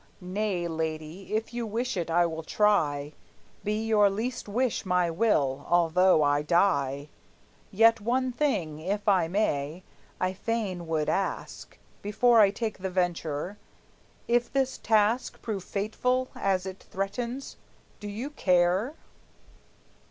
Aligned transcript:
"Nay, 0.19 0.67
lady, 0.67 1.31
if 1.35 1.53
you 1.53 1.67
wish 1.67 1.95
it 1.95 2.09
I 2.09 2.25
will 2.25 2.41
try; 2.41 3.13
Be 3.63 3.85
your 3.85 4.09
least 4.09 4.49
wish 4.49 4.83
my 4.83 5.11
will, 5.11 5.63
although 5.69 6.23
I 6.23 6.41
die! 6.41 7.09
Yet 7.69 8.01
one 8.01 8.31
thing, 8.31 8.79
if 8.79 9.07
I 9.07 9.27
may, 9.27 9.83
I 10.19 10.33
fain 10.33 10.87
would 10.87 11.07
ask, 11.07 11.77
Before 12.01 12.41
I 12.41 12.51
make 12.59 12.79
the 12.79 12.89
venture; 12.89 13.59
if 14.27 14.51
this 14.51 14.79
task 14.79 15.39
Prove 15.43 15.63
fateful 15.63 16.29
as 16.35 16.65
it 16.65 16.81
threatens, 16.89 17.57
do 17.99 18.07
you 18.07 18.31
care?" 18.31 18.95